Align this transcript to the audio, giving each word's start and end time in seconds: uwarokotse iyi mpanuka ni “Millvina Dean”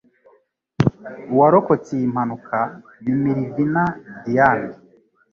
uwarokotse 1.33 1.89
iyi 1.97 2.07
mpanuka 2.13 2.57
ni 3.03 3.13
“Millvina 3.21 3.83
Dean” 4.23 4.61